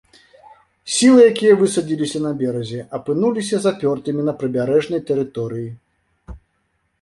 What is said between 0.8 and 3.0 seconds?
Сілы, якія высадзіліся на беразе,